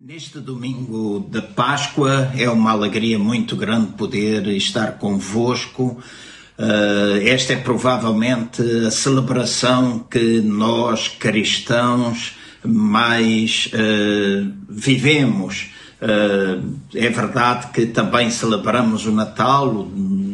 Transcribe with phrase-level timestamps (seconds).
[0.00, 5.98] Neste domingo de Páscoa é uma alegria muito grande poder estar convosco.
[6.56, 15.70] Uh, esta é provavelmente a celebração que nós cristãos mais uh, vivemos.
[16.00, 19.88] Uh, é verdade que também celebramos o Natal,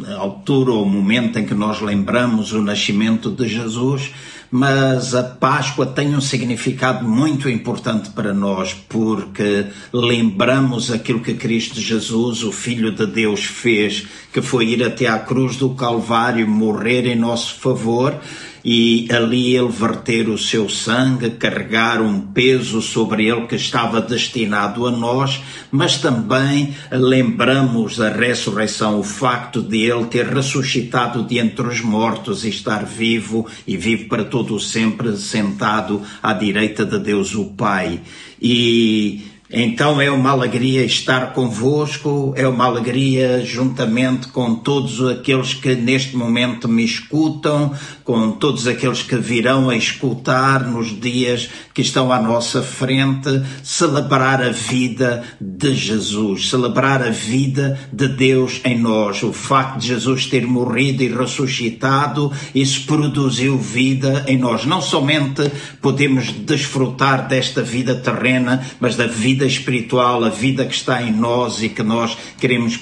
[0.06, 4.12] a altura ou o momento em que nós lembramos o nascimento de Jesus,
[4.56, 11.80] mas a Páscoa tem um significado muito importante para nós, porque lembramos aquilo que Cristo
[11.80, 17.04] Jesus, o Filho de Deus, fez, que foi ir até à cruz do Calvário, morrer
[17.04, 18.16] em nosso favor
[18.64, 24.86] e ali ele verter o seu sangue, carregar um peso sobre ele que estava destinado
[24.86, 31.66] a nós, mas também lembramos da ressurreição, o facto de ele ter ressuscitado de entre
[31.66, 36.98] os mortos e estar vivo e vivo para todo o sempre, sentado à direita de
[36.98, 38.00] Deus o Pai.
[38.40, 45.76] E então é uma alegria estar convosco, é uma alegria juntamente com todos aqueles que
[45.76, 52.12] neste momento me escutam, com todos aqueles que virão a escutar nos dias que estão
[52.12, 59.22] à nossa frente, celebrar a vida de Jesus, celebrar a vida de Deus em nós.
[59.22, 64.64] O facto de Jesus ter morrido e ressuscitado, isso produziu vida em nós.
[64.64, 70.74] Não somente podemos desfrutar desta vida terrena, mas da vida vida espiritual, a vida que
[70.74, 72.78] está em nós e que nós queremos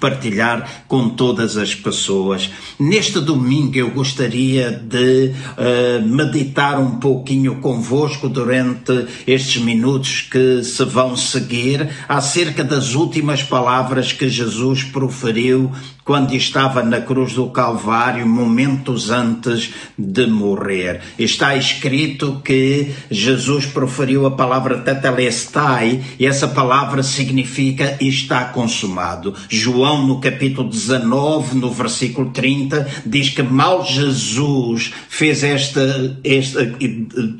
[0.00, 2.50] partilhar com todas as pessoas.
[2.78, 10.84] Neste domingo eu gostaria de uh, meditar um pouquinho convosco durante estes minutos que se
[10.84, 15.70] vão seguir acerca das últimas palavras que Jesus proferiu
[16.04, 21.00] quando estava na cruz do Calvário, momentos antes de morrer.
[21.18, 29.34] Está escrito que Jesus proferiu a palavra tetelestai e essa palavra significa está consumado.
[29.48, 36.74] João, no capítulo 19, no versículo 30, diz que mal Jesus fez esta, esta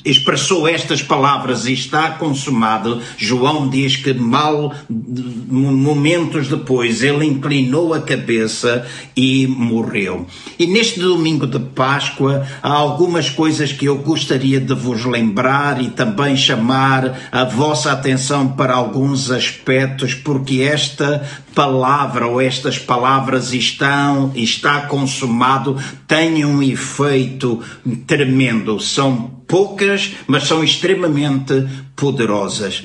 [0.04, 3.00] expressou estas palavras está consumado.
[3.18, 10.26] João diz que mal momentos depois ele inclinou a cabeça cabeça e morreu.
[10.58, 15.90] E neste domingo de Páscoa há algumas coisas que eu gostaria de vos lembrar e
[15.90, 24.32] também chamar a vossa atenção para alguns aspectos, porque esta palavra ou estas palavras estão,
[24.34, 25.76] está consumado,
[26.06, 27.60] têm um efeito
[28.06, 28.80] tremendo.
[28.80, 32.84] São poucas, mas são extremamente poderosas.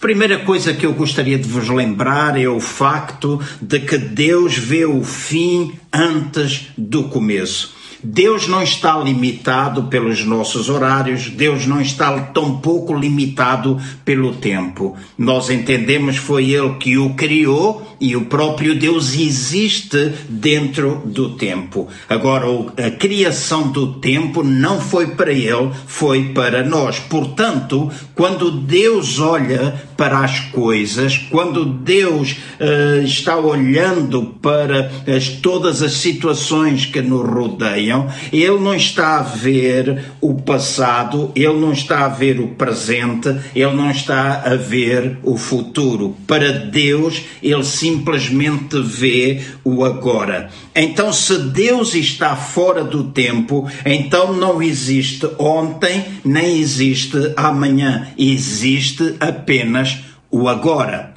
[0.00, 4.86] Primeira coisa que eu gostaria de vos lembrar é o facto de que Deus vê
[4.86, 7.74] o fim antes do começo.
[8.02, 14.96] Deus não está limitado pelos nossos horários, Deus não está tão pouco limitado pelo tempo.
[15.18, 21.88] Nós entendemos foi Ele que o criou e o próprio Deus existe dentro do tempo.
[22.08, 22.46] Agora,
[22.78, 26.98] a criação do tempo não foi para Ele, foi para nós.
[26.98, 35.82] Portanto, quando Deus olha para as coisas, quando Deus uh, está olhando para as, todas
[35.82, 42.06] as situações que nos rodeiam, Ele não está a ver o passado, Ele não está
[42.06, 46.16] a ver o presente, Ele não está a ver o futuro.
[46.26, 50.50] Para Deus, Ele simplesmente vê o agora.
[50.74, 58.08] Então, se Deus está fora do tempo, então não existe ontem, nem existe amanhã.
[58.16, 59.98] Existe apenas
[60.30, 61.14] o agora.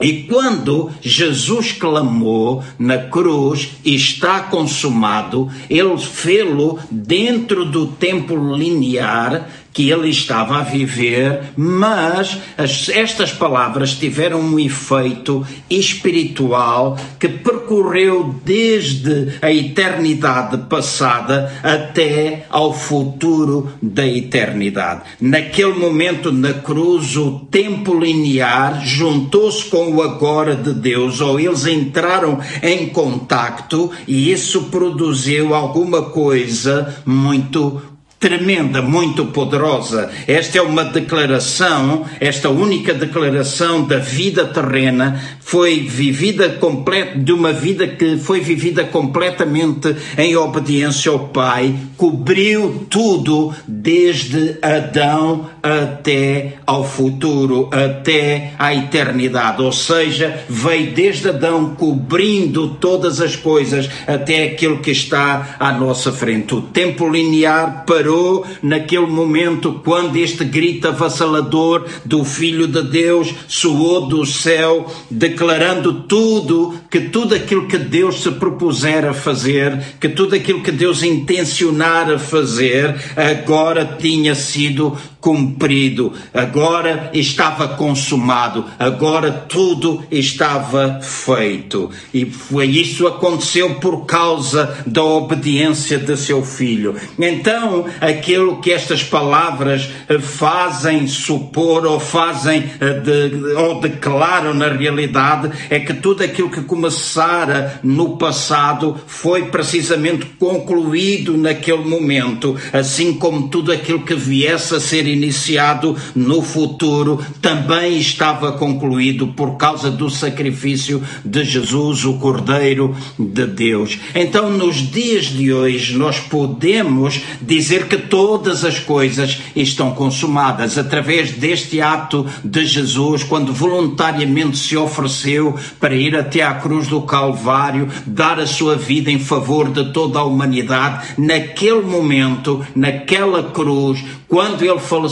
[0.00, 9.90] E quando Jesus clamou na cruz, está consumado, ele fê-lo dentro do tempo linear que
[9.90, 19.34] ele estava a viver, mas as, estas palavras tiveram um efeito espiritual que percorreu desde
[19.42, 25.02] a eternidade passada até ao futuro da eternidade.
[25.20, 31.66] Naquele momento na cruz, o tempo linear juntou-se com o agora de Deus, ou eles
[31.66, 37.94] entraram em contacto e isso produziu alguma coisa muito
[38.26, 40.10] tremenda, muito poderosa.
[40.26, 47.52] Esta é uma declaração, esta única declaração da vida terrena foi vivida completa, de uma
[47.52, 56.84] vida que foi vivida completamente em obediência ao Pai, cobriu tudo desde Adão até ao
[56.84, 59.62] futuro, até à eternidade.
[59.62, 66.10] Ou seja, veio desde Adão cobrindo todas as coisas até aquilo que está à nossa
[66.10, 66.56] frente.
[66.56, 68.15] O tempo linear parou
[68.62, 76.74] naquele momento, quando este grito avassalador do Filho de Deus soou do céu, declarando tudo,
[76.90, 82.10] que tudo aquilo que Deus se propuser a fazer, que tudo aquilo que Deus intencionar
[82.10, 84.96] a fazer, agora tinha sido
[85.26, 91.90] cumprido, agora estava consumado, agora tudo estava feito.
[92.14, 96.94] E foi isso aconteceu por causa da obediência de seu filho.
[97.18, 104.68] Então, aquilo que estas palavras eh, fazem supor ou fazem eh, de, ou declaram na
[104.68, 113.14] realidade é que tudo aquilo que começara no passado foi precisamente concluído naquele momento, assim
[113.14, 119.90] como tudo aquilo que viesse a ser iniciado no futuro também estava concluído por causa
[119.90, 123.98] do sacrifício de Jesus, o Cordeiro de Deus.
[124.14, 131.32] Então, nos dias de hoje, nós podemos dizer que todas as coisas estão consumadas através
[131.32, 137.88] deste ato de Jesus, quando voluntariamente se ofereceu para ir até à cruz do Calvário,
[138.06, 141.14] dar a sua vida em favor de toda a humanidade.
[141.18, 145.05] Naquele momento, naquela cruz, quando ele faleceu,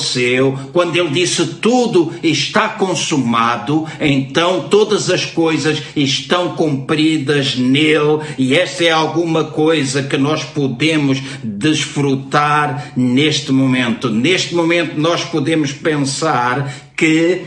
[0.72, 8.84] quando ele disse tudo está consumado, então todas as coisas estão cumpridas nele, e esta
[8.84, 14.10] é alguma coisa que nós podemos desfrutar neste momento.
[14.10, 17.42] Neste momento, nós podemos pensar que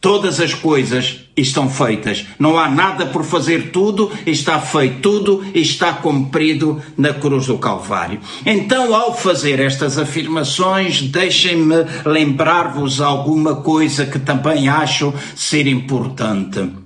[0.00, 2.26] todas as coisas estão feitas.
[2.38, 8.20] Não há nada por fazer, tudo está feito, tudo está cumprido na cruz do Calvário.
[8.44, 16.81] Então, ao fazer estas afirmações, deixem-me lembrar-vos alguma coisa que também acho ser importante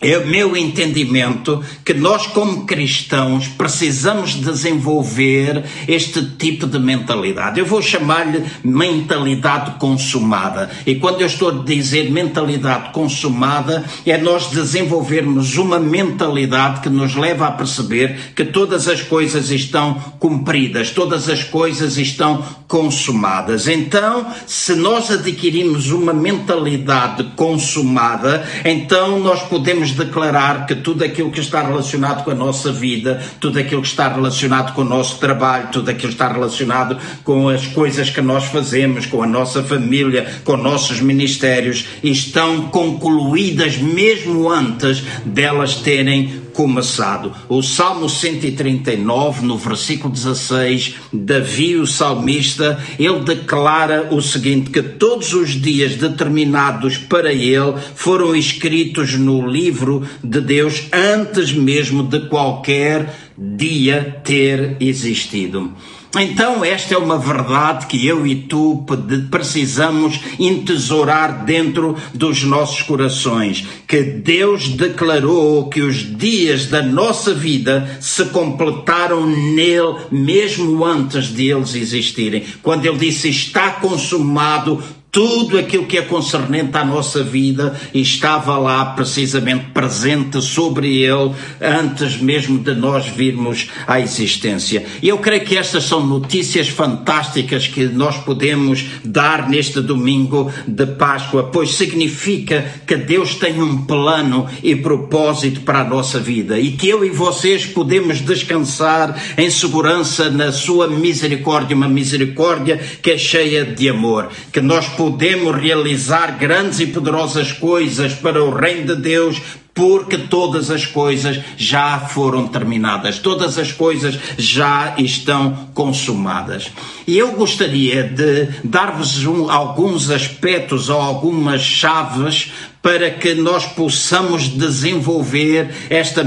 [0.00, 7.58] é o meu entendimento que nós, como cristãos, precisamos desenvolver este tipo de mentalidade.
[7.58, 10.70] Eu vou chamar-lhe mentalidade consumada.
[10.86, 17.14] E quando eu estou a dizer mentalidade consumada, é nós desenvolvermos uma mentalidade que nos
[17.14, 23.68] leva a perceber que todas as coisas estão cumpridas, todas as coisas estão consumadas.
[23.68, 31.30] Então, se nós adquirimos uma mentalidade consumada, então nós podemos podemos declarar que tudo aquilo
[31.30, 35.18] que está relacionado com a nossa vida, tudo aquilo que está relacionado com o nosso
[35.18, 39.62] trabalho, tudo aquilo que está relacionado com as coisas que nós fazemos, com a nossa
[39.62, 47.32] família, com nossos ministérios, estão concluídas mesmo antes delas terem começado.
[47.50, 55.34] O Salmo 139, no versículo 16, Davi, o salmista, ele declara o seguinte: que todos
[55.34, 63.25] os dias determinados para ele foram escritos no livro de Deus antes mesmo de qualquer
[63.38, 65.72] dia ter existido.
[66.18, 68.86] Então, esta é uma verdade que eu e tu
[69.30, 73.66] precisamos entesourar dentro dos nossos corações.
[73.86, 81.50] Que Deus declarou que os dias da nossa vida se completaram nele, mesmo antes de
[81.50, 82.44] eles existirem.
[82.62, 84.82] Quando ele disse está consumado,
[85.16, 92.20] tudo aquilo que é concernente à nossa vida estava lá precisamente presente sobre ele antes
[92.20, 94.84] mesmo de nós virmos à existência.
[95.00, 100.84] E eu creio que estas são notícias fantásticas que nós podemos dar neste domingo de
[100.84, 106.72] Páscoa, pois significa que Deus tem um plano e propósito para a nossa vida e
[106.72, 113.16] que eu e vocês podemos descansar em segurança na sua misericórdia, uma misericórdia que é
[113.16, 118.96] cheia de amor, que nós podemos podemos realizar grandes e poderosas coisas para o Reino
[118.96, 119.40] de Deus,
[119.72, 126.72] porque todas as coisas já foram terminadas, todas as coisas já estão consumadas.
[127.06, 132.50] Eu gostaria de dar-vos um, alguns aspectos ou algumas chaves
[132.82, 136.24] para que nós possamos desenvolver esta,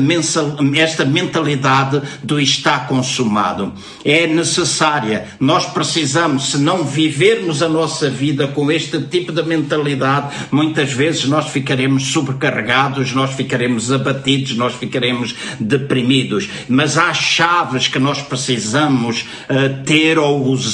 [0.75, 3.71] esta mentalidade do está consumado.
[4.03, 10.35] É necessária, nós precisamos, se não vivermos a nossa vida com este tipo de mentalidade,
[10.51, 16.49] muitas vezes nós ficaremos sobrecarregados, nós ficaremos abatidos, nós ficaremos deprimidos.
[16.67, 20.68] Mas há chaves que nós precisamos uh, ter ou usar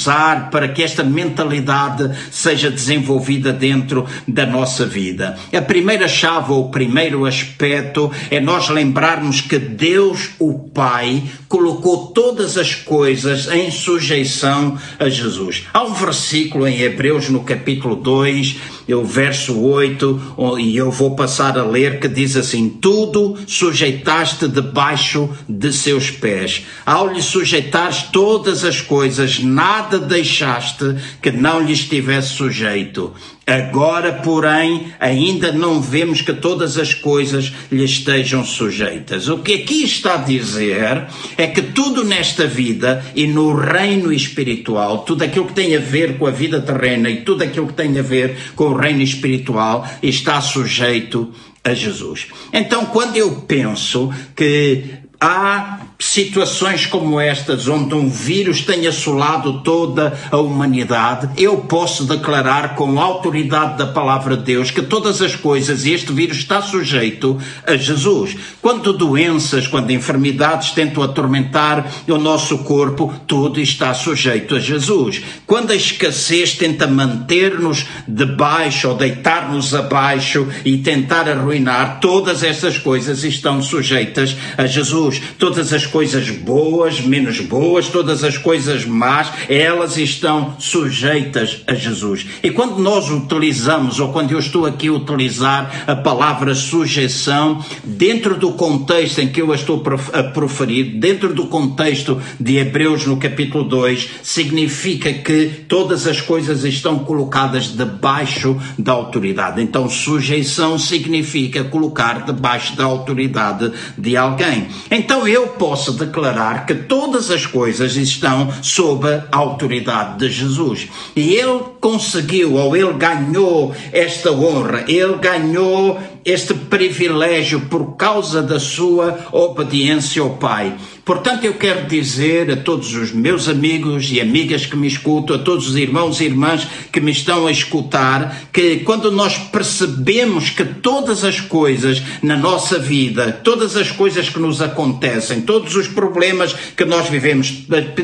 [0.50, 5.36] para que esta mentalidade seja desenvolvida dentro da nossa vida.
[5.52, 12.08] A primeira chave ou o primeiro aspecto é nós lembrarmos que Deus, o Pai, colocou
[12.08, 15.64] todas as coisas em sujeição a Jesus.
[15.72, 18.56] Há um versículo em Hebreus, no capítulo 2,
[18.94, 25.28] o verso 8, e eu vou passar a ler, que diz assim: Tudo sujeitaste debaixo
[25.48, 26.64] de seus pés.
[26.84, 33.12] Ao lhe sujeitares todas as coisas, nada deixaste que não lhe estivesse sujeito.
[33.46, 39.28] Agora, porém, ainda não vemos que todas as coisas lhe estejam sujeitas.
[39.28, 41.06] O que aqui está a dizer
[41.38, 46.18] é que tudo nesta vida e no reino espiritual, tudo aquilo que tem a ver
[46.18, 49.88] com a vida terrena e tudo aquilo que tem a ver com o reino espiritual,
[50.02, 52.26] está sujeito a Jesus.
[52.52, 54.86] Então, quando eu penso que
[55.20, 62.74] há situações como estas, onde um vírus tem assolado toda a humanidade, eu posso declarar
[62.74, 66.60] com a autoridade da palavra de Deus que todas as coisas, e este vírus está
[66.60, 68.36] sujeito a Jesus.
[68.60, 75.22] Quando doenças, quando enfermidades tentam atormentar o nosso corpo, tudo está sujeito a Jesus.
[75.46, 83.24] Quando a escassez tenta manter-nos debaixo ou deitar-nos abaixo e tentar arruinar, todas essas coisas
[83.24, 85.20] estão sujeitas a Jesus.
[85.38, 92.26] Todas as coisas boas, menos boas, todas as coisas más, elas estão sujeitas a Jesus.
[92.42, 98.36] E quando nós utilizamos, ou quando eu estou aqui a utilizar a palavra sujeição, dentro
[98.36, 103.16] do contexto em que eu a estou a proferir, dentro do contexto de Hebreus no
[103.16, 109.62] capítulo 2, significa que todas as coisas estão colocadas debaixo da autoridade.
[109.62, 114.68] Então, sujeição significa colocar debaixo da autoridade de alguém.
[114.90, 120.88] Então, eu posso declarar que todas as coisas estão sob a autoridade de Jesus.
[121.14, 128.58] E ele conseguiu, ou ele ganhou esta honra, ele ganhou este privilégio por causa da
[128.58, 130.76] sua obediência ao Pai.
[131.04, 135.38] Portanto, eu quero dizer a todos os meus amigos e amigas que me escutam, a
[135.38, 140.64] todos os irmãos e irmãs que me estão a escutar, que quando nós percebemos que
[140.64, 146.52] todas as coisas na nossa vida, todas as coisas que nos acontecem, todos os problemas
[146.76, 147.54] que nós vivemos,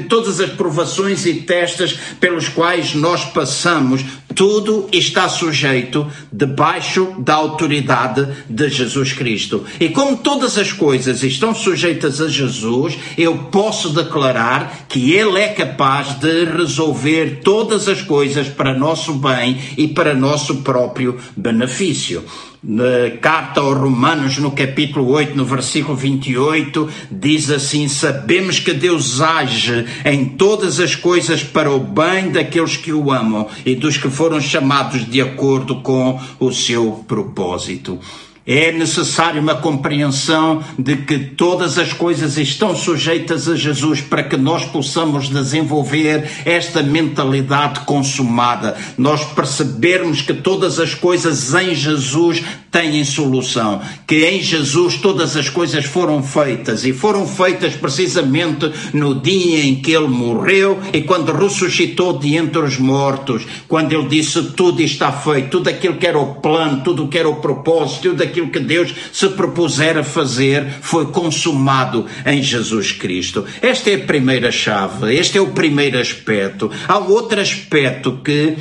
[0.08, 8.26] todas as provações e testes pelos quais nós passamos, tudo está sujeito debaixo da autoridade
[8.48, 9.64] de Jesus Cristo.
[9.80, 15.48] E como todas as coisas estão sujeitas a Jesus, eu posso declarar que Ele é
[15.48, 22.24] capaz de resolver todas as coisas para nosso bem e para nosso próprio benefício
[22.62, 29.20] na carta aos Romanos, no capítulo 8, no versículo 28, diz assim: Sabemos que Deus
[29.20, 34.08] age em todas as coisas para o bem daqueles que o amam e dos que
[34.08, 37.98] foram chamados de acordo com o seu propósito.
[38.44, 44.36] É necessário uma compreensão de que todas as coisas estão sujeitas a Jesus para que
[44.36, 48.76] nós possamos desenvolver esta mentalidade consumada.
[48.98, 55.48] Nós percebermos que todas as coisas em Jesus têm solução, que em Jesus todas as
[55.48, 61.32] coisas foram feitas e foram feitas precisamente no dia em que ele morreu e quando
[61.32, 66.18] ressuscitou de entre os mortos, quando ele disse tudo está feito, tudo aquilo que era
[66.18, 70.66] o plano, tudo que era o propósito, tudo aquilo que Deus se propuser a fazer
[70.80, 73.44] foi consumado em Jesus Cristo.
[73.60, 76.70] Esta é a primeira chave, este é o primeiro aspecto.
[76.88, 78.56] Há outro aspecto que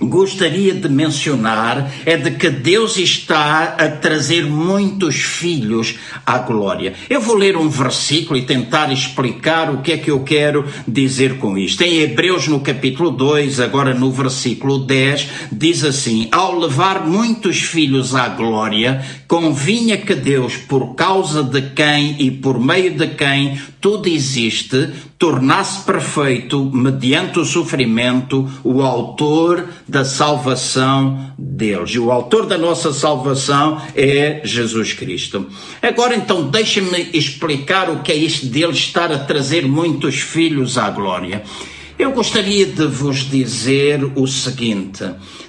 [0.00, 6.94] gostaria de mencionar é de que Deus está a trazer muitos filhos à glória.
[7.08, 11.38] Eu vou ler um versículo e tentar explicar o que é que eu quero dizer
[11.38, 11.82] com isto.
[11.82, 18.14] Em Hebreus, no capítulo 2, agora no versículo 10, diz assim: Ao levar muitos filhos
[18.14, 24.08] à glória, convinha que Deus, por causa de quem e por meio de quem tudo
[24.08, 24.90] existe,
[25.20, 31.90] tornasse perfeito, mediante o sofrimento, o autor da salvação deles.
[31.90, 35.46] E o autor da nossa salvação é Jesus Cristo.
[35.82, 40.88] Agora então, deixem-me explicar o que é isto dele estar a trazer muitos filhos à
[40.88, 41.42] glória.
[42.00, 45.04] Eu gostaria de vos dizer o seguinte: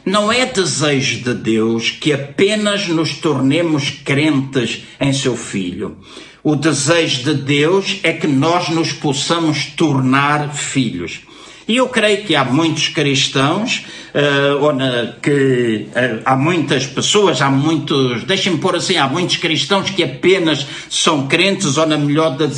[0.05, 5.95] não é desejo de Deus que apenas nos tornemos crentes em seu Filho.
[6.43, 11.21] O desejo de Deus é que nós nos possamos tornar filhos.
[11.69, 18.23] E eu creio que há muitos cristãos, uh, que uh, há muitas pessoas, há muitos,
[18.23, 22.57] deixem-me pôr assim, há muitos cristãos que apenas são crentes, ou na melhor das,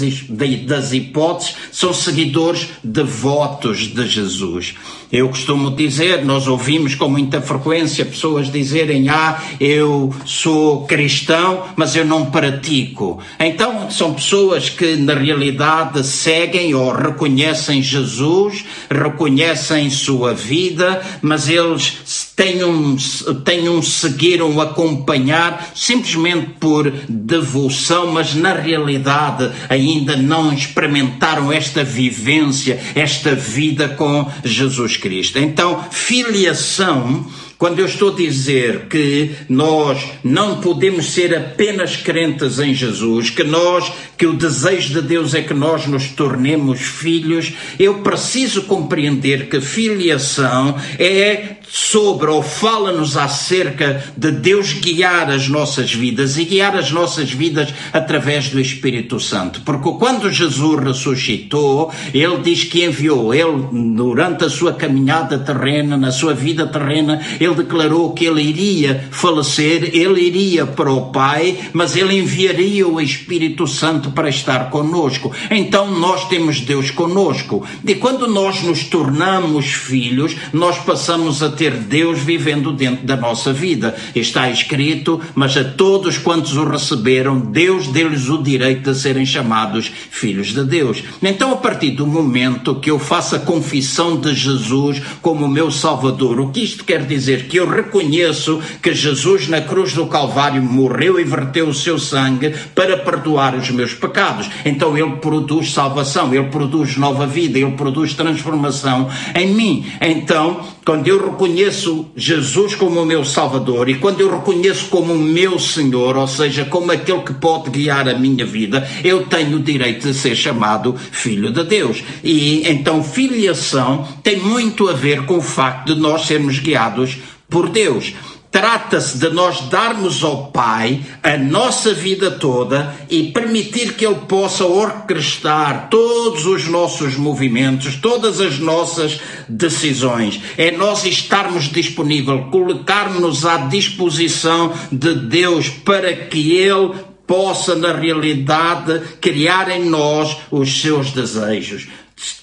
[0.66, 4.76] das hipóteses, são seguidores devotos de Jesus.
[5.14, 11.96] Eu costumo dizer, nós ouvimos com muita frequência pessoas dizerem: Ah, eu sou cristão, mas
[11.96, 13.20] eu não pratico.
[13.40, 21.50] Então, são pessoas que na realidade seguem ou reconhecem Jesus, reconhecem sua vida, mas mas
[21.50, 22.96] eles tenham,
[23.44, 33.36] tenham seguiram acompanhar simplesmente por devoção, mas na realidade ainda não experimentaram esta vivência, esta
[33.36, 35.38] vida com Jesus Cristo.
[35.38, 37.26] Então, filiação
[37.64, 43.46] quando eu estou a dizer que nós não podemos ser apenas crentes em Jesus, que
[43.46, 49.48] nós, que o desejo de Deus é que nós nos tornemos filhos, eu preciso compreender
[49.48, 56.76] que filiação é sobre ou fala-nos acerca de Deus guiar as nossas vidas e guiar
[56.76, 59.62] as nossas vidas através do Espírito Santo.
[59.62, 66.12] Porque quando Jesus ressuscitou, ele diz que enviou, ele durante a sua caminhada terrena, na
[66.12, 71.96] sua vida terrena, ele declarou que ele iria falecer, ele iria para o Pai, mas
[71.96, 75.32] ele enviaria o Espírito Santo para estar conosco.
[75.50, 77.66] Então nós temos Deus conosco.
[77.86, 83.54] E quando nós nos tornamos filhos, nós passamos a ter Deus vivendo dentro da nossa
[83.54, 83.96] vida.
[84.16, 89.92] Está escrito, mas a todos quantos o receberam, Deus deu-lhes o direito de serem chamados
[90.12, 91.04] filhos de Deus.
[91.22, 96.40] Então, a partir do momento que eu faço a confissão de Jesus como meu Salvador,
[96.40, 97.48] o que isto quer dizer?
[97.48, 102.54] Que eu reconheço que Jesus na cruz do Calvário morreu e verteu o seu sangue
[102.74, 104.50] para perdoar os meus pecados.
[104.66, 109.86] Então, ele produz salvação, ele produz nova vida, ele produz transformação em mim.
[110.02, 115.18] Então, quando eu reconheço Jesus como o meu Salvador e quando eu reconheço como o
[115.18, 119.64] meu Senhor, ou seja, como aquele que pode guiar a minha vida, eu tenho o
[119.64, 122.04] direito de ser chamado Filho de Deus.
[122.24, 127.18] E então, filiação tem muito a ver com o facto de nós sermos guiados
[127.50, 128.14] por Deus.
[128.54, 134.64] Trata-se de nós darmos ao Pai a nossa vida toda e permitir que Ele possa
[134.64, 139.20] orquestrar todos os nossos movimentos, todas as nossas
[139.50, 140.40] decisões.
[140.56, 146.94] É nós estarmos disponíveis, colocarmos-nos à disposição de Deus para que Ele
[147.26, 151.88] possa, na realidade, criar em nós os seus desejos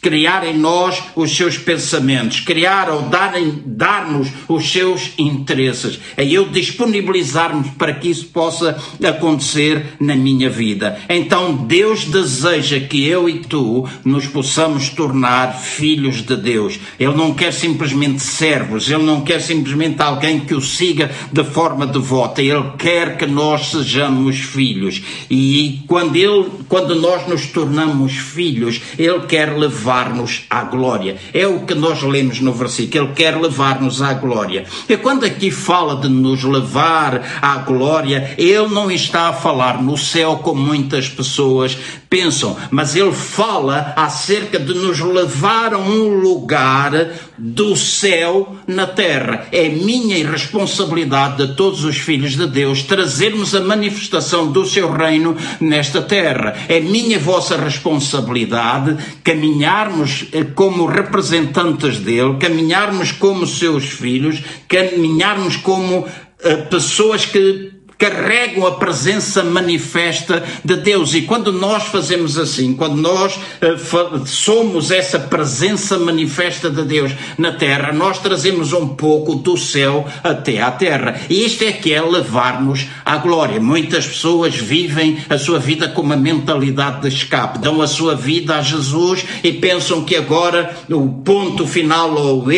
[0.00, 4.06] criar em nós os seus pensamentos, criar ou dar-nos dar
[4.48, 10.98] os seus interesses, é eu disponibilizar-me para que isso possa acontecer na minha vida.
[11.08, 16.78] Então Deus deseja que eu e tu nos possamos tornar filhos de Deus.
[16.98, 21.86] Ele não quer simplesmente servos, ele não quer simplesmente alguém que o siga de forma
[21.86, 25.02] devota, ele quer que nós sejamos filhos.
[25.30, 31.16] E quando ele, quando nós nos tornamos filhos, ele quer levar-nos à glória.
[31.32, 33.04] É o que nós lemos no versículo.
[33.04, 34.64] Ele quer levar-nos à glória.
[34.88, 39.96] E quando aqui fala de nos levar à glória, ele não está a falar no
[39.96, 41.78] céu como muitas pessoas
[42.08, 46.92] pensam, mas ele fala acerca de nos levar a um lugar
[47.40, 49.48] do céu na terra.
[49.50, 55.34] É minha responsabilidade de todos os filhos de Deus trazermos a manifestação do seu reino
[55.58, 56.54] nesta terra.
[56.68, 66.00] É minha vossa responsabilidade caminharmos eh, como representantes dele, caminharmos como seus filhos, caminharmos como
[66.00, 71.14] uh, pessoas que carregam a presença manifesta de Deus.
[71.14, 77.52] E quando nós fazemos assim, quando nós uh, somos essa presença manifesta de Deus na
[77.52, 81.20] terra, nós trazemos um pouco do céu até à terra.
[81.28, 83.60] E isto é que é levar-nos à glória.
[83.60, 88.56] Muitas pessoas vivem a sua vida com uma mentalidade de escape, dão a sua vida
[88.56, 92.50] a Jesus e pensam que agora o ponto final ou o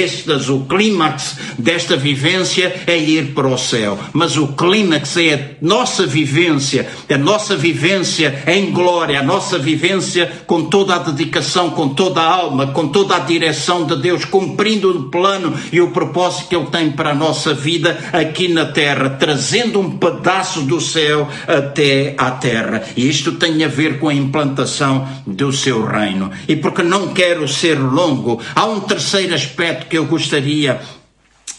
[0.52, 3.98] o clímax desta vivência é ir para o céu.
[4.12, 10.30] Mas o clímax é a nossa vivência, a nossa vivência em glória, a nossa vivência
[10.46, 14.90] com toda a dedicação, com toda a alma, com toda a direção de Deus, cumprindo
[14.90, 19.10] o plano e o propósito que Ele tem para a nossa vida aqui na terra,
[19.10, 22.82] trazendo um pedaço do céu até à terra.
[22.96, 26.30] E isto tem a ver com a implantação do seu reino.
[26.48, 30.80] E porque não quero ser longo, há um terceiro aspecto que eu gostaria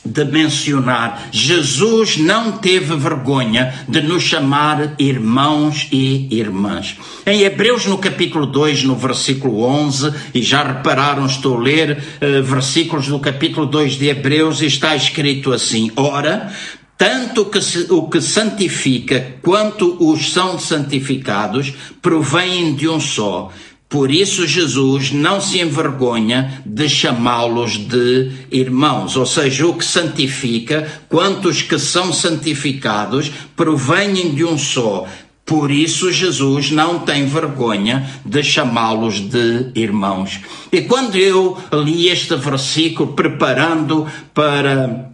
[0.05, 6.97] de mencionar, Jesus não teve vergonha de nos chamar irmãos e irmãs.
[7.25, 12.43] Em Hebreus, no capítulo 2, no versículo 11, e já repararam, estou a ler uh,
[12.43, 16.51] versículos do capítulo 2 de Hebreus, está escrito assim: Ora,
[16.97, 23.51] tanto que se, o que santifica quanto os são santificados provêm de um só
[23.93, 30.91] por isso, Jesus não se envergonha de chamá-los de irmãos, ou seja, o que santifica,
[31.07, 35.05] quantos que são santificados, provêm de um só.
[35.45, 40.39] Por isso, Jesus não tem vergonha de chamá-los de irmãos.
[40.71, 45.12] E quando eu li este versículo, preparando para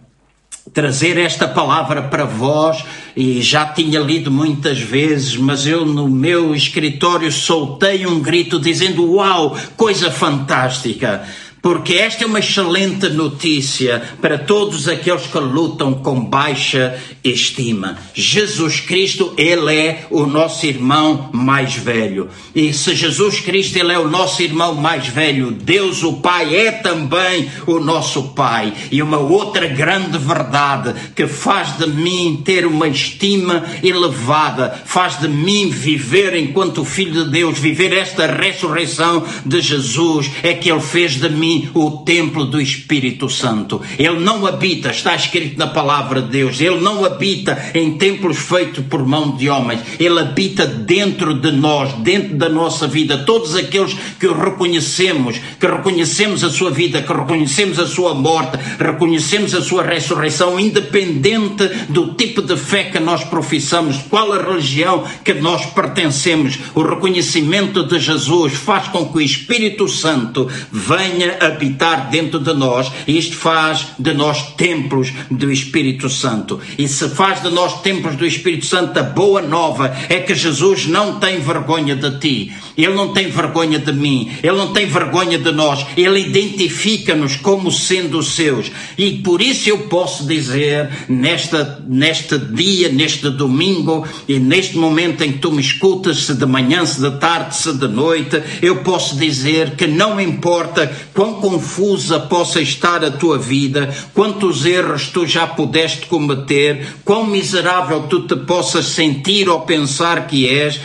[0.72, 2.84] trazer esta palavra para vós,
[3.16, 9.14] e já tinha lido muitas vezes, mas eu no meu escritório soltei um grito dizendo:
[9.14, 11.24] Uau, coisa fantástica!
[11.62, 17.98] Porque esta é uma excelente notícia para todos aqueles que lutam com baixa estima.
[18.14, 22.28] Jesus Cristo, Ele é o nosso irmão mais velho.
[22.54, 26.72] E se Jesus Cristo, Ele é o nosso irmão mais velho, Deus o Pai é
[26.72, 28.72] também o nosso Pai.
[28.90, 35.28] E uma outra grande verdade que faz de mim ter uma estima elevada, faz de
[35.28, 41.16] mim viver enquanto Filho de Deus, viver esta ressurreição de Jesus, é que Ele fez
[41.16, 43.80] de mim mim o templo do Espírito Santo.
[43.98, 48.84] Ele não habita, está escrito na palavra de Deus, ele não habita em templos feitos
[48.86, 53.18] por mão de homens, ele habita dentro de nós, dentro da nossa vida.
[53.18, 58.58] Todos aqueles que o reconhecemos, que reconhecemos a sua vida, que reconhecemos a sua morte,
[58.78, 65.04] reconhecemos a sua ressurreição, independente do tipo de fé que nós professamos, qual a religião
[65.24, 72.10] que nós pertencemos, o reconhecimento de Jesus faz com que o Espírito Santo venha habitar
[72.10, 76.60] dentro de nós, isto faz de nós templos do Espírito Santo.
[76.78, 80.86] E se faz de nós templos do Espírito Santo, a boa nova é que Jesus
[80.86, 85.38] não tem vergonha de ti, ele não tem vergonha de mim, ele não tem vergonha
[85.38, 88.70] de nós, ele identifica-nos como sendo seus.
[88.96, 95.32] E por isso eu posso dizer, nesta, neste dia, neste domingo, e neste momento em
[95.32, 99.16] que tu me escutas, se de manhã, se de tarde, se de noite, eu posso
[99.16, 105.26] dizer que não importa quão quão confusa possa estar a tua vida, quantos erros tu
[105.26, 110.80] já pudeste cometer, quão miserável tu te possas sentir ou pensar que és,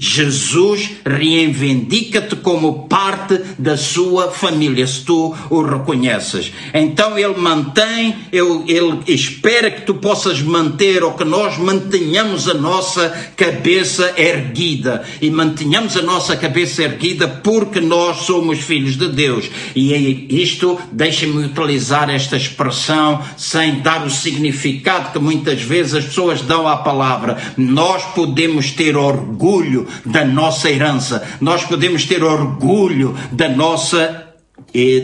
[0.00, 6.52] Jesus reivindica-te como parte da sua família, se tu o reconheces.
[6.72, 13.08] Então ele mantém, ele, espera que tu possas manter ou que nós mantenhamos a nossa
[13.36, 15.02] cabeça erguida.
[15.20, 19.50] E mantenhamos a nossa cabeça erguida porque nós somos filhos de Deus.
[19.74, 26.40] E isto, deixem-me utilizar esta expressão sem dar o significado que muitas vezes as pessoas
[26.40, 27.36] dão à palavra.
[27.56, 34.27] Nós podemos ter orgulho da nossa herança, nós podemos ter orgulho da nossa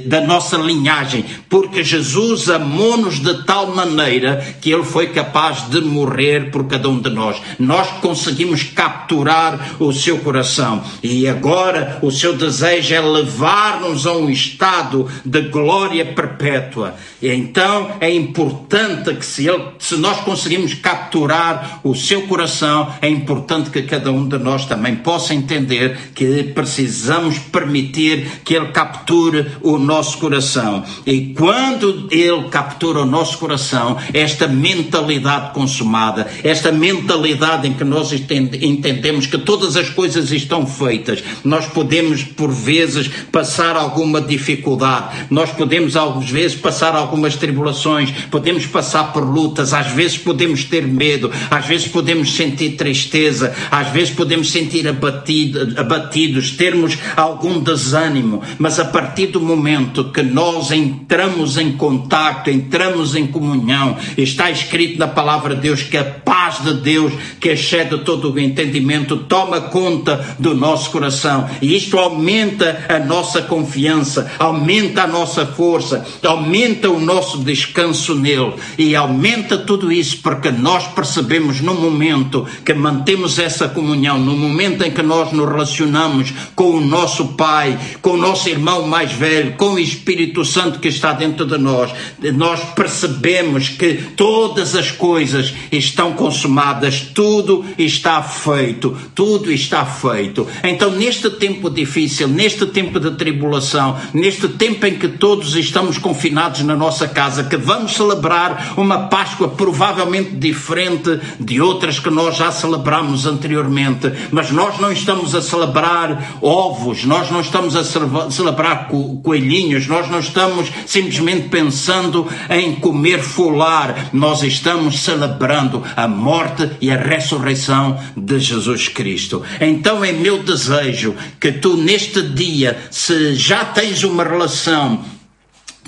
[0.07, 6.51] da nossa linhagem, porque Jesus amou-nos de tal maneira que ele foi capaz de morrer
[6.51, 7.41] por cada um de nós.
[7.59, 14.29] Nós conseguimos capturar o seu coração e agora o seu desejo é levar-nos a um
[14.29, 16.95] estado de glória perpétua.
[17.23, 23.09] E então é importante que se, ele, se nós conseguimos capturar o seu coração, é
[23.09, 29.54] importante que cada um de nós também possa entender que precisamos permitir que ele capture
[29.63, 30.85] o nosso coração.
[31.07, 38.13] E quando Ele captura o nosso coração, esta mentalidade consumada, esta mentalidade em que nós
[38.13, 45.51] entendemos que todas as coisas estão feitas, nós podemos, por vezes, passar alguma dificuldade, nós
[45.51, 51.31] podemos, às vezes, passar algumas tribulações, podemos passar por lutas, às vezes podemos ter medo,
[51.51, 58.79] às vezes podemos sentir tristeza, às vezes podemos sentir abatido, abatidos, termos algum desânimo, mas
[58.79, 65.07] a partir do momento que nós entramos em contato, entramos em comunhão, está escrito na
[65.07, 70.37] palavra de Deus que a paz de Deus, que excede todo o entendimento, toma conta
[70.39, 71.49] do nosso coração.
[71.61, 78.55] E isto aumenta a nossa confiança, aumenta a nossa força, aumenta o nosso descanso nele.
[78.79, 84.83] E aumenta tudo isso porque nós percebemos no momento que mantemos essa comunhão, no momento
[84.85, 89.34] em que nós nos relacionamos com o nosso Pai, com o nosso irmão mais velho,
[89.57, 91.93] com o Espírito Santo que está dentro de nós,
[92.35, 100.47] nós percebemos que todas as coisas estão consumadas, tudo está feito, tudo está feito.
[100.63, 106.63] Então, neste tempo difícil, neste tempo de tribulação, neste tempo em que todos estamos confinados
[106.63, 112.51] na nossa casa, que vamos celebrar uma Páscoa provavelmente diferente de outras que nós já
[112.51, 117.85] celebramos anteriormente, mas nós não estamos a celebrar ovos, nós não estamos a
[118.31, 118.89] celebrar
[119.25, 126.91] coelhinhos, nós não estamos simplesmente pensando em comer folar, nós estamos celebrando a morte e
[126.91, 129.43] a ressurreição de Jesus Cristo.
[129.61, 135.03] Então é meu desejo que tu neste dia, se já tens uma relação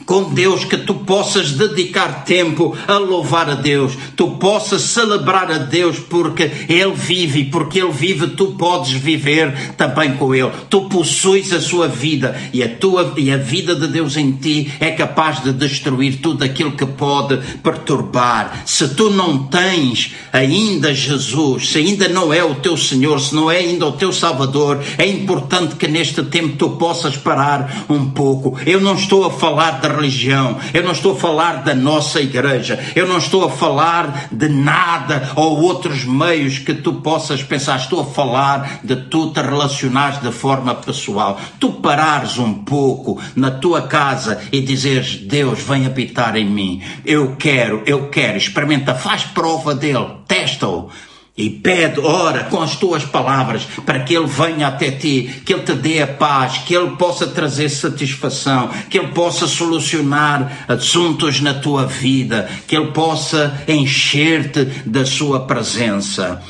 [0.04, 5.58] com Deus, que tu possas dedicar tempo a louvar a Deus, tu possas celebrar a
[5.58, 10.50] Deus porque Ele vive, porque Ele vive, tu podes viver também com Ele.
[10.70, 14.72] Tu possuis a sua vida e a tua e a vida de Deus em ti
[14.78, 18.62] é capaz de destruir tudo aquilo que pode perturbar.
[18.64, 23.50] Se tu não tens ainda Jesus, se ainda não é o teu Senhor, se não
[23.50, 28.56] é ainda o teu Salvador, é importante que neste tempo tu possas parar um pouco.
[28.64, 32.78] Eu não estou a falar de religião, eu não estou a falar da nossa igreja,
[32.94, 38.00] eu não estou a falar de nada ou outros meios que tu possas pensar, estou
[38.00, 43.82] a falar de tu te relacionares de forma pessoal, tu parares um pouco na tua
[43.82, 49.74] casa e dizeres: Deus, vem habitar em mim, eu quero, eu quero, experimenta, faz prova
[49.74, 50.90] dele, testa-o
[51.36, 55.62] e pede, ora, com as tuas palavras, para que Ele venha até ti, que Ele
[55.62, 61.52] te dê a paz, que Ele possa trazer satisfação, que Ele possa solucionar assuntos na
[61.52, 66.42] tua vida, que Ele possa encher-te da sua presença.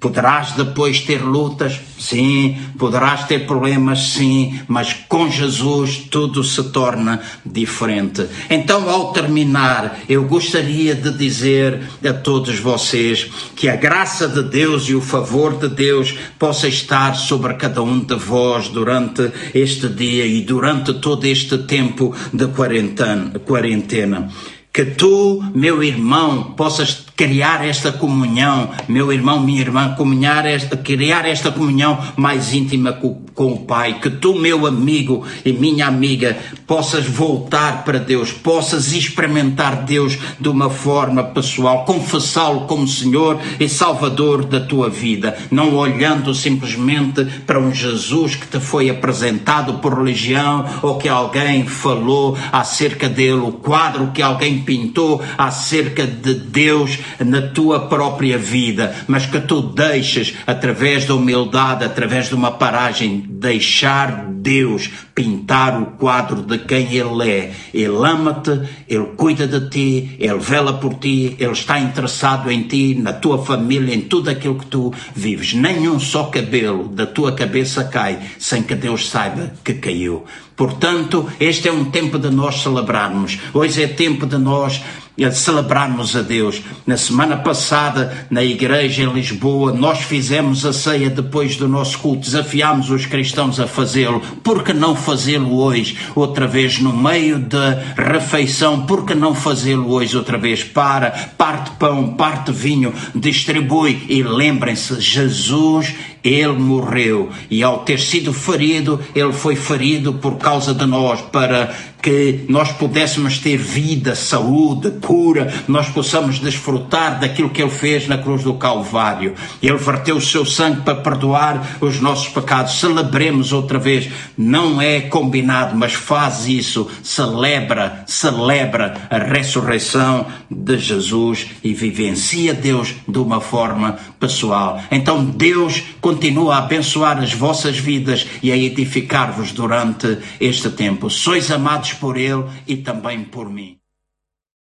[0.00, 7.20] Poderás depois ter lutas, sim, poderás ter problemas, sim, mas com Jesus tudo se torna
[7.44, 8.26] diferente.
[8.48, 14.88] Então, ao terminar, eu gostaria de dizer a todos vocês que a graça de Deus
[14.88, 20.24] e o favor de Deus possa estar sobre cada um de vós durante este dia
[20.24, 24.30] e durante todo este tempo de quarentena.
[24.72, 31.26] Que tu, meu irmão, possas criar esta comunhão, meu irmão, minha irmã, comunhar esta, criar
[31.26, 36.38] esta comunhão mais íntima com, com o Pai, que tu, meu amigo e minha amiga,
[36.66, 43.68] possas voltar para Deus, possas experimentar Deus de uma forma pessoal, confessá-lo como Senhor e
[43.68, 49.92] Salvador da tua vida, não olhando simplesmente para um Jesus que te foi apresentado por
[49.92, 56.98] religião ou que alguém falou acerca dele, o quadro que alguém pintou acerca de Deus
[57.18, 63.24] na tua própria vida, mas que tu deixes, através da humildade, através de uma paragem,
[63.28, 67.52] deixar Deus pintar o quadro de quem Ele é.
[67.74, 72.94] Ele ama-te, Ele cuida de ti, Ele vela por ti, Ele está interessado em ti,
[72.94, 75.52] na tua família, em tudo aquilo que tu vives.
[75.52, 80.24] Nenhum só cabelo da tua cabeça cai sem que Deus saiba que caiu.
[80.56, 83.38] Portanto, este é um tempo de nós celebrarmos.
[83.54, 84.82] Hoje é tempo de nós
[85.30, 86.62] celebrarmos a Deus.
[86.86, 92.22] Na semana passada, na igreja em Lisboa, nós fizemos a ceia depois do nosso culto,
[92.22, 94.20] desafiámos os cristãos a fazê-lo.
[94.42, 98.86] Por que não fazê-lo hoje, outra vez, no meio da refeição?
[98.86, 100.62] Por que não fazê-lo hoje, outra vez?
[100.62, 108.32] Para, parte pão, parte vinho, distribui e lembrem-se, Jesus ele morreu e ao ter sido
[108.32, 114.90] ferido, ele foi ferido por causa de nós para que nós pudéssemos ter vida, saúde,
[115.02, 119.34] cura, nós possamos desfrutar daquilo que Ele fez na cruz do Calvário.
[119.62, 122.78] Ele verteu o seu sangue para perdoar os nossos pecados.
[122.80, 124.10] Celebremos outra vez.
[124.36, 126.88] Não é combinado, mas faz isso.
[127.02, 134.80] Celebra, celebra a ressurreição de Jesus e vivencia Deus de uma forma pessoal.
[134.90, 141.08] Então Deus continua a abençoar as vossas vidas e a edificar-vos durante este tempo.
[141.08, 143.79] Sois amados por Ele e também por mim.